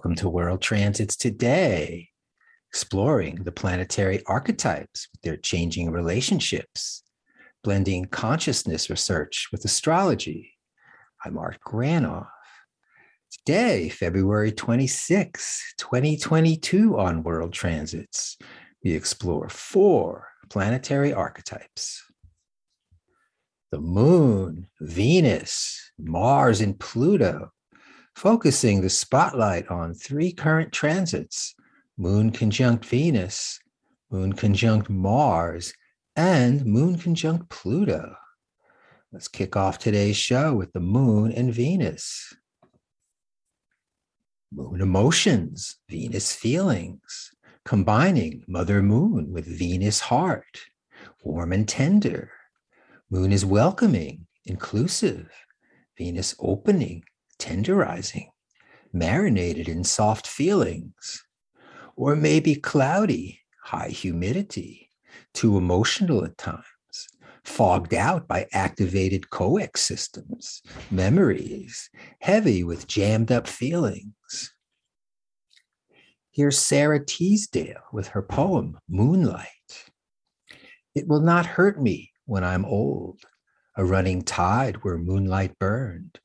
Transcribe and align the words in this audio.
Welcome 0.00 0.14
to 0.14 0.30
World 0.30 0.62
Transits 0.62 1.14
Today, 1.14 2.08
exploring 2.70 3.44
the 3.44 3.52
planetary 3.52 4.22
archetypes 4.24 5.06
with 5.12 5.20
their 5.20 5.36
changing 5.36 5.90
relationships, 5.90 7.02
blending 7.62 8.06
consciousness 8.06 8.88
research 8.88 9.48
with 9.52 9.62
astrology. 9.66 10.54
I'm 11.22 11.36
Art 11.36 11.58
Granoff. 11.62 12.30
Today, 13.30 13.90
February 13.90 14.52
26, 14.52 15.74
2022, 15.76 16.98
on 16.98 17.22
World 17.22 17.52
Transits, 17.52 18.38
we 18.82 18.92
explore 18.92 19.50
four 19.50 20.28
planetary 20.48 21.12
archetypes 21.12 22.02
the 23.70 23.80
Moon, 23.82 24.66
Venus, 24.80 25.92
Mars, 25.98 26.62
and 26.62 26.80
Pluto 26.80 27.50
focusing 28.14 28.80
the 28.80 28.90
spotlight 28.90 29.68
on 29.68 29.94
three 29.94 30.32
current 30.32 30.72
transits 30.72 31.54
Moon 31.96 32.30
conjunct 32.30 32.86
Venus, 32.86 33.60
Moon 34.10 34.32
conjunct 34.32 34.88
Mars, 34.88 35.74
and 36.16 36.64
Moon 36.64 36.96
conjunct 36.96 37.50
Pluto. 37.50 38.14
Let's 39.12 39.28
kick 39.28 39.54
off 39.54 39.78
today's 39.78 40.16
show 40.16 40.54
with 40.54 40.72
the 40.72 40.80
Moon 40.80 41.30
and 41.32 41.52
Venus. 41.52 42.32
Moon 44.52 44.80
emotions, 44.80 45.76
Venus 45.88 46.34
feelings, 46.34 47.30
combining 47.64 48.44
Mother 48.48 48.82
Moon 48.82 49.30
with 49.30 49.46
Venus 49.46 50.00
heart, 50.00 50.60
warm 51.22 51.52
and 51.52 51.68
tender. 51.68 52.30
Moon 53.10 53.30
is 53.30 53.44
welcoming, 53.44 54.26
inclusive, 54.46 55.30
Venus 55.98 56.34
opening, 56.38 57.04
tenderizing, 57.40 58.28
marinated 58.92 59.68
in 59.68 59.82
soft 59.82 60.26
feelings, 60.26 61.24
or 61.96 62.14
maybe 62.14 62.54
cloudy, 62.54 63.40
high 63.64 63.88
humidity, 63.88 64.90
too 65.34 65.56
emotional 65.56 66.24
at 66.24 66.38
times, 66.38 66.64
fogged 67.44 67.94
out 67.94 68.28
by 68.28 68.46
activated 68.52 69.30
coex 69.30 69.82
systems, 69.82 70.62
memories, 70.90 71.90
heavy 72.20 72.62
with 72.62 72.86
jammed 72.86 73.32
up 73.32 73.46
feelings. 73.46 74.54
Here's 76.30 76.58
Sara 76.58 77.04
Teasdale 77.04 77.82
with 77.92 78.08
her 78.08 78.22
poem, 78.22 78.78
Moonlight. 78.88 79.46
It 80.94 81.08
will 81.08 81.20
not 81.20 81.46
hurt 81.46 81.80
me 81.80 82.12
when 82.24 82.44
I'm 82.44 82.64
old, 82.64 83.20
a 83.76 83.84
running 83.84 84.22
tide 84.22 84.84
where 84.84 84.98
moonlight 84.98 85.58
burned, 85.58 86.20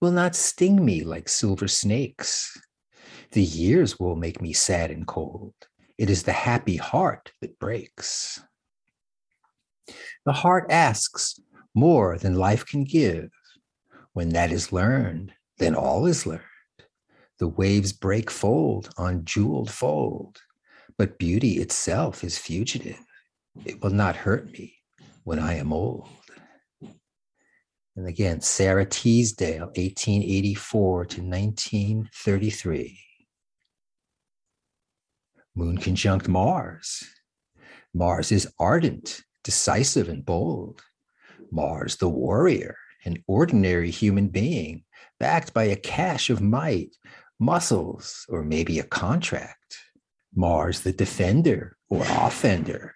will 0.00 0.12
not 0.12 0.36
sting 0.36 0.84
me 0.84 1.02
like 1.02 1.28
silver 1.28 1.68
snakes. 1.68 2.56
The 3.32 3.42
years 3.42 3.98
will 3.98 4.16
make 4.16 4.40
me 4.40 4.52
sad 4.52 4.90
and 4.90 5.06
cold. 5.06 5.54
It 5.98 6.08
is 6.08 6.22
the 6.22 6.32
happy 6.32 6.76
heart 6.76 7.32
that 7.40 7.58
breaks. 7.58 8.40
The 10.24 10.32
heart 10.32 10.66
asks 10.70 11.40
more 11.74 12.18
than 12.18 12.34
life 12.34 12.64
can 12.64 12.84
give. 12.84 13.30
When 14.12 14.30
that 14.30 14.52
is 14.52 14.72
learned, 14.72 15.32
then 15.58 15.74
all 15.74 16.06
is 16.06 16.26
learned. 16.26 16.42
The 17.38 17.48
waves 17.48 17.92
break 17.92 18.30
fold 18.30 18.90
on 18.98 19.24
jeweled 19.24 19.70
fold, 19.70 20.40
but 20.96 21.18
beauty 21.18 21.58
itself 21.58 22.24
is 22.24 22.36
fugitive. 22.36 22.98
It 23.64 23.82
will 23.82 23.90
not 23.90 24.16
hurt 24.16 24.52
me 24.52 24.74
when 25.24 25.38
I 25.38 25.54
am 25.54 25.72
old. 25.72 26.08
And 27.98 28.06
again, 28.06 28.40
Sara 28.40 28.86
Teasdale, 28.86 29.72
1884 29.74 31.06
to 31.06 31.20
1933. 31.20 33.00
Moon 35.56 35.78
conjunct 35.78 36.28
Mars. 36.28 37.02
Mars 37.92 38.30
is 38.30 38.46
ardent, 38.60 39.22
decisive, 39.42 40.08
and 40.08 40.24
bold. 40.24 40.80
Mars, 41.50 41.96
the 41.96 42.08
warrior, 42.08 42.76
an 43.04 43.24
ordinary 43.26 43.90
human 43.90 44.28
being, 44.28 44.84
backed 45.18 45.52
by 45.52 45.64
a 45.64 45.74
cache 45.74 46.30
of 46.30 46.40
might, 46.40 46.94
muscles, 47.40 48.24
or 48.28 48.44
maybe 48.44 48.78
a 48.78 48.84
contract. 48.84 49.76
Mars, 50.36 50.82
the 50.82 50.92
defender 50.92 51.76
or 51.88 52.02
offender, 52.02 52.94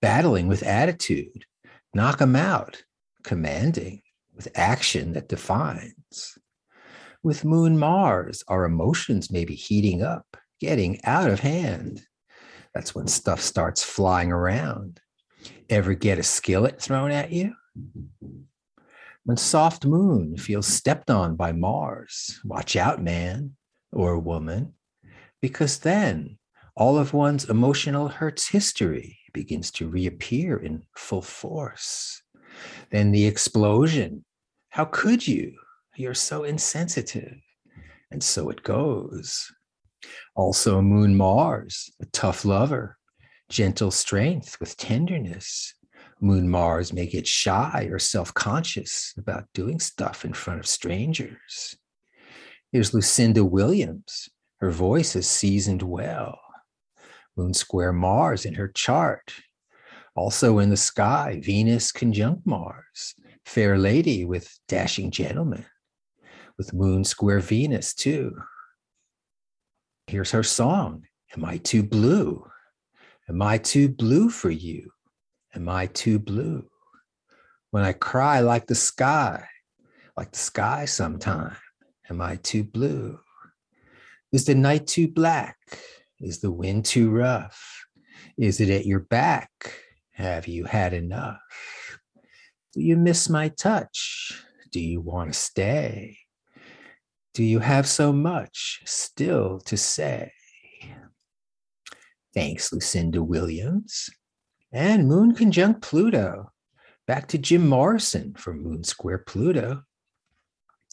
battling 0.00 0.48
with 0.48 0.62
attitude, 0.62 1.44
knock 1.92 2.22
him 2.22 2.34
out, 2.34 2.84
commanding, 3.22 4.00
with 4.40 4.58
action 4.58 5.12
that 5.12 5.28
defines. 5.28 6.38
With 7.22 7.44
Moon 7.44 7.78
Mars, 7.78 8.42
our 8.48 8.64
emotions 8.64 9.30
may 9.30 9.44
be 9.44 9.54
heating 9.54 10.02
up, 10.02 10.34
getting 10.58 10.98
out 11.04 11.28
of 11.28 11.40
hand. 11.40 12.00
That's 12.72 12.94
when 12.94 13.06
stuff 13.06 13.42
starts 13.42 13.82
flying 13.82 14.32
around. 14.32 14.98
Ever 15.68 15.92
get 15.92 16.18
a 16.18 16.22
skillet 16.22 16.80
thrown 16.80 17.10
at 17.10 17.30
you? 17.30 17.52
When 19.24 19.36
soft 19.36 19.84
moon 19.84 20.38
feels 20.38 20.66
stepped 20.66 21.10
on 21.10 21.36
by 21.36 21.52
Mars, 21.52 22.40
watch 22.42 22.76
out, 22.76 23.02
man 23.02 23.56
or 23.92 24.18
woman, 24.18 24.72
because 25.42 25.80
then 25.80 26.38
all 26.74 26.96
of 26.96 27.12
one's 27.12 27.50
emotional 27.50 28.08
hurts 28.08 28.48
history 28.48 29.18
begins 29.34 29.70
to 29.72 29.86
reappear 29.86 30.56
in 30.56 30.84
full 30.96 31.20
force. 31.20 32.22
Then 32.90 33.12
the 33.12 33.26
explosion 33.26 34.24
how 34.70 34.84
could 34.84 35.26
you? 35.26 35.54
You're 35.96 36.14
so 36.14 36.44
insensitive. 36.44 37.36
And 38.10 38.22
so 38.22 38.48
it 38.50 38.62
goes. 38.62 39.52
Also, 40.34 40.80
Moon 40.80 41.16
Mars, 41.16 41.90
a 42.00 42.06
tough 42.06 42.44
lover, 42.44 42.96
gentle 43.48 43.90
strength 43.90 44.58
with 44.60 44.76
tenderness. 44.76 45.74
Moon 46.20 46.48
Mars 46.48 46.92
may 46.92 47.06
get 47.06 47.26
shy 47.26 47.88
or 47.90 47.98
self 47.98 48.32
conscious 48.32 49.12
about 49.18 49.44
doing 49.54 49.80
stuff 49.80 50.24
in 50.24 50.32
front 50.32 50.60
of 50.60 50.66
strangers. 50.66 51.76
Here's 52.72 52.94
Lucinda 52.94 53.44
Williams. 53.44 54.28
Her 54.60 54.70
voice 54.70 55.16
is 55.16 55.28
seasoned 55.28 55.82
well. 55.82 56.38
Moon 57.36 57.54
square 57.54 57.92
Mars 57.92 58.44
in 58.44 58.54
her 58.54 58.68
chart. 58.68 59.34
Also 60.14 60.58
in 60.58 60.70
the 60.70 60.76
sky, 60.76 61.40
Venus 61.42 61.90
conjunct 61.90 62.46
Mars 62.46 63.14
fair 63.50 63.76
lady 63.76 64.24
with 64.24 64.48
dashing 64.68 65.10
gentleman, 65.10 65.66
with 66.56 66.72
moon 66.72 67.02
square 67.02 67.40
Venus 67.40 67.94
too. 67.94 68.32
Here's 70.06 70.30
her 70.30 70.44
song 70.44 71.02
Am 71.36 71.44
I 71.44 71.56
too 71.56 71.82
blue? 71.82 72.46
Am 73.28 73.42
I 73.42 73.58
too 73.58 73.88
blue 73.88 74.30
for 74.30 74.50
you? 74.50 74.92
Am 75.52 75.68
I 75.68 75.86
too 75.86 76.20
blue? 76.20 76.68
When 77.72 77.82
I 77.82 77.92
cry 77.92 78.38
like 78.38 78.68
the 78.68 78.76
sky, 78.76 79.44
like 80.16 80.30
the 80.30 80.38
sky 80.38 80.84
sometime, 80.84 81.56
am 82.08 82.20
I 82.20 82.36
too 82.36 82.62
blue? 82.62 83.18
Is 84.30 84.44
the 84.44 84.54
night 84.54 84.86
too 84.86 85.08
black? 85.08 85.56
Is 86.20 86.40
the 86.40 86.52
wind 86.52 86.84
too 86.84 87.10
rough? 87.10 87.84
Is 88.38 88.60
it 88.60 88.70
at 88.70 88.86
your 88.86 89.00
back? 89.00 89.50
Have 90.12 90.46
you 90.46 90.66
had 90.66 90.92
enough? 90.92 91.40
Do 92.72 92.80
you 92.80 92.96
miss 92.96 93.28
my 93.28 93.48
touch? 93.48 94.44
Do 94.70 94.80
you 94.80 95.00
want 95.00 95.32
to 95.32 95.38
stay? 95.38 96.18
Do 97.34 97.42
you 97.42 97.58
have 97.58 97.88
so 97.88 98.12
much 98.12 98.82
still 98.84 99.58
to 99.60 99.76
say? 99.76 100.32
Thanks, 102.32 102.72
Lucinda 102.72 103.22
Williams. 103.22 104.08
And 104.72 105.08
Moon 105.08 105.34
conjunct 105.34 105.82
Pluto. 105.82 106.52
Back 107.08 107.26
to 107.28 107.38
Jim 107.38 107.66
Morrison 107.66 108.34
for 108.34 108.54
Moon 108.54 108.84
Square 108.84 109.24
Pluto. 109.26 109.82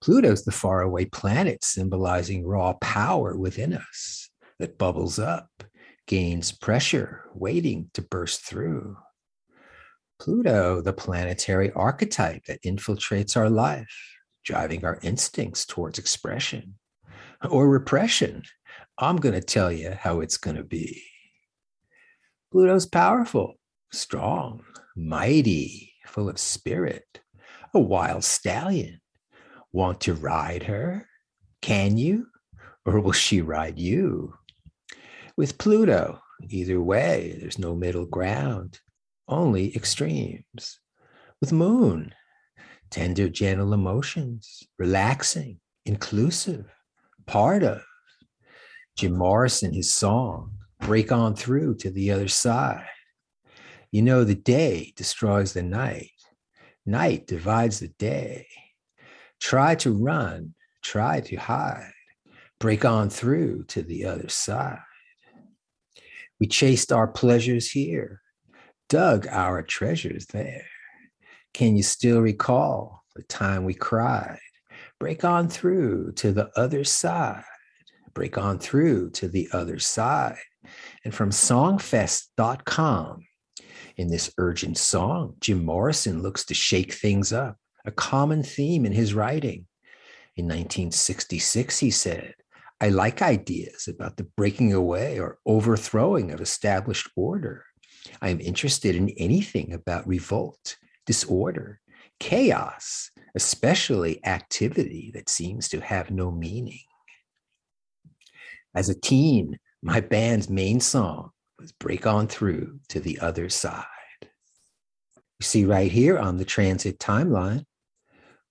Pluto's 0.00 0.44
the 0.44 0.50
faraway 0.50 1.04
planet 1.04 1.62
symbolizing 1.62 2.44
raw 2.44 2.72
power 2.80 3.36
within 3.36 3.74
us 3.74 4.28
that 4.58 4.78
bubbles 4.78 5.20
up, 5.20 5.50
gains 6.08 6.50
pressure, 6.50 7.24
waiting 7.32 7.90
to 7.94 8.02
burst 8.02 8.44
through. 8.44 8.96
Pluto, 10.20 10.82
the 10.82 10.92
planetary 10.92 11.72
archetype 11.72 12.44
that 12.44 12.62
infiltrates 12.62 13.38
our 13.38 13.48
life, 13.48 13.90
driving 14.44 14.84
our 14.84 14.98
instincts 15.02 15.64
towards 15.64 15.98
expression 15.98 16.74
or 17.48 17.66
repression. 17.66 18.42
I'm 18.98 19.16
going 19.16 19.34
to 19.34 19.40
tell 19.40 19.72
you 19.72 19.92
how 19.92 20.20
it's 20.20 20.36
going 20.36 20.58
to 20.58 20.62
be. 20.62 21.02
Pluto's 22.52 22.84
powerful, 22.84 23.54
strong, 23.92 24.62
mighty, 24.94 25.94
full 26.04 26.28
of 26.28 26.38
spirit, 26.38 27.22
a 27.72 27.80
wild 27.80 28.22
stallion. 28.22 29.00
Want 29.72 30.02
to 30.02 30.12
ride 30.12 30.64
her? 30.64 31.08
Can 31.62 31.96
you? 31.96 32.26
Or 32.84 33.00
will 33.00 33.12
she 33.12 33.40
ride 33.40 33.78
you? 33.78 34.34
With 35.38 35.56
Pluto, 35.56 36.20
either 36.46 36.78
way, 36.78 37.38
there's 37.40 37.58
no 37.58 37.74
middle 37.74 38.04
ground 38.04 38.80
only 39.30 39.74
extremes. 39.74 40.80
With 41.40 41.52
moon, 41.52 42.14
tender, 42.90 43.28
gentle 43.28 43.72
emotions, 43.72 44.62
relaxing, 44.78 45.60
inclusive, 45.86 46.66
part 47.26 47.62
of. 47.62 47.82
Jim 48.96 49.16
Morrison, 49.16 49.72
his 49.72 49.92
song, 49.92 50.52
Break 50.80 51.12
On 51.12 51.34
Through 51.34 51.76
to 51.76 51.90
the 51.90 52.10
Other 52.10 52.28
Side. 52.28 52.86
You 53.90 54.02
know, 54.02 54.24
the 54.24 54.34
day 54.34 54.92
destroys 54.96 55.52
the 55.52 55.62
night, 55.62 56.10
night 56.84 57.26
divides 57.26 57.80
the 57.80 57.88
day. 57.88 58.46
Try 59.40 59.74
to 59.76 59.92
run, 59.92 60.54
try 60.82 61.20
to 61.20 61.36
hide, 61.36 61.92
break 62.58 62.84
on 62.84 63.08
through 63.08 63.64
to 63.68 63.82
the 63.82 64.04
other 64.04 64.28
side. 64.28 64.78
We 66.38 66.46
chased 66.46 66.92
our 66.92 67.08
pleasures 67.08 67.70
here, 67.70 68.20
dug 68.90 69.26
our 69.28 69.62
treasures 69.62 70.26
there. 70.26 70.66
Can 71.54 71.76
you 71.76 71.82
still 71.82 72.20
recall 72.20 73.04
the 73.14 73.22
time 73.22 73.64
we 73.64 73.72
cried? 73.72 74.40
Break 74.98 75.24
on 75.24 75.48
through 75.48 76.12
to 76.16 76.32
the 76.32 76.50
other 76.56 76.84
side. 76.84 77.44
Break 78.12 78.36
on 78.36 78.58
through 78.58 79.10
to 79.10 79.28
the 79.28 79.48
other 79.52 79.78
side. 79.78 80.36
And 81.04 81.14
from 81.14 81.30
songfacts.com, 81.30 83.24
in 83.96 84.08
this 84.08 84.32
urgent 84.38 84.76
song, 84.76 85.34
Jim 85.40 85.64
Morrison 85.64 86.20
looks 86.20 86.44
to 86.46 86.54
shake 86.54 86.92
things 86.92 87.32
up, 87.32 87.56
a 87.84 87.90
common 87.90 88.42
theme 88.42 88.84
in 88.84 88.92
his 88.92 89.14
writing. 89.14 89.66
In 90.36 90.46
1966, 90.46 91.78
he 91.78 91.90
said, 91.90 92.34
I 92.80 92.88
like 92.88 93.22
ideas 93.22 93.88
about 93.88 94.16
the 94.16 94.24
breaking 94.36 94.72
away 94.72 95.20
or 95.20 95.38
overthrowing 95.46 96.32
of 96.32 96.40
established 96.40 97.08
order. 97.14 97.64
I 98.20 98.28
am 98.30 98.40
interested 98.40 98.96
in 98.96 99.10
anything 99.10 99.72
about 99.72 100.06
revolt, 100.06 100.76
disorder, 101.06 101.80
chaos, 102.18 103.10
especially 103.34 104.24
activity 104.24 105.10
that 105.14 105.28
seems 105.28 105.68
to 105.70 105.80
have 105.80 106.10
no 106.10 106.30
meaning. 106.30 106.80
As 108.74 108.88
a 108.88 108.98
teen, 108.98 109.58
my 109.82 110.00
band's 110.00 110.48
main 110.48 110.80
song 110.80 111.30
was 111.58 111.72
Break 111.72 112.06
On 112.06 112.28
Through 112.28 112.80
to 112.88 113.00
the 113.00 113.18
Other 113.18 113.48
Side. 113.48 113.84
You 114.22 115.44
see 115.44 115.64
right 115.64 115.90
here 115.90 116.18
on 116.18 116.36
the 116.36 116.44
transit 116.44 116.98
timeline, 116.98 117.64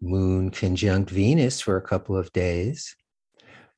Moon 0.00 0.50
conjunct 0.50 1.10
Venus 1.10 1.60
for 1.60 1.76
a 1.76 1.82
couple 1.82 2.16
of 2.16 2.32
days, 2.32 2.96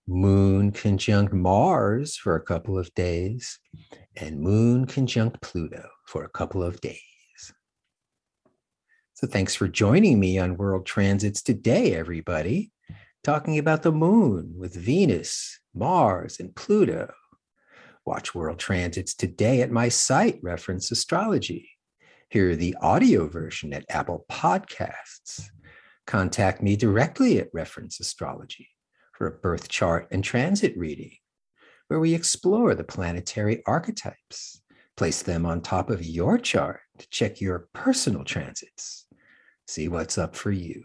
Moon 0.07 0.71
conjunct 0.73 1.33
Mars 1.33 2.17
for 2.17 2.37
a 2.37 2.43
couple 2.43 2.79
of 2.79 2.93
days, 2.95 3.59
and 4.17 4.41
Moon 4.41 4.87
conjunct 4.87 5.41
Pluto 5.41 5.89
for 6.07 6.25
a 6.25 6.31
couple 6.31 6.63
of 6.63 6.81
days. 6.81 7.01
So 9.15 9.27
thanks 9.27 9.55
for 9.55 9.69
joining 9.69 10.19
me 10.19 10.39
on 10.39 10.57
World 10.57 10.87
Transits 10.87 11.43
today, 11.43 11.95
everybody, 11.95 12.73
talking 13.23 13.59
about 13.59 13.83
the 13.83 13.93
moon 13.93 14.55
with 14.57 14.75
Venus, 14.75 15.61
Mars, 15.75 16.41
and 16.41 16.55
Pluto. 16.57 17.13
Watch 18.07 18.35
World 18.35 18.59
Transits 18.59 19.15
today 19.15 19.61
at 19.61 19.71
my 19.71 19.91
site, 19.91 20.41
Reference 20.43 20.91
Astrology. 20.91 21.71
Hear 22.31 22.57
the 22.57 22.77
audio 22.81 23.29
version 23.29 23.75
at 23.75 23.85
Apple 23.91 24.25
Podcasts. 24.31 25.51
Contact 26.07 26.63
me 26.63 26.77
directly 26.77 27.39
at 27.39 27.51
Reference 27.53 28.01
Astrology 28.01 28.69
for 29.13 29.27
a 29.27 29.33
birth 29.33 29.69
chart 29.69 30.09
and 30.11 30.25
transit 30.25 30.77
reading, 30.79 31.13
where 31.91 31.99
we 31.99 32.15
explore 32.15 32.77
the 32.77 32.85
planetary 32.85 33.65
archetypes, 33.67 34.63
place 34.97 35.23
them 35.23 35.45
on 35.45 35.61
top 35.61 35.91
of 35.91 36.05
your 36.05 36.39
chart 36.39 36.79
to 36.99 37.09
check 37.11 37.41
your 37.41 37.67
personal 37.73 38.23
transits, 38.23 39.07
see 39.67 39.89
what's 39.89 40.17
up 40.17 40.37
for 40.37 40.53
you. 40.53 40.85